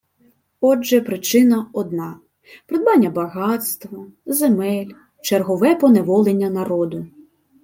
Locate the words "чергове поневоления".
5.21-6.49